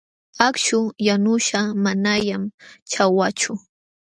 Akśhu 0.47 0.79
yanuśhqa 1.07 1.61
manañan 1.83 2.43
ćhawachu. 2.91 3.53